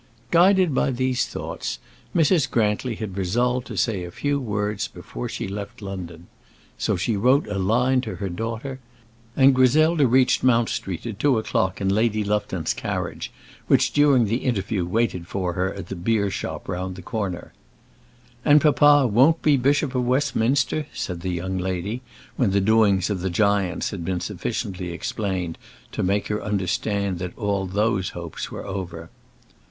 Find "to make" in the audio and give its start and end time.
25.91-26.27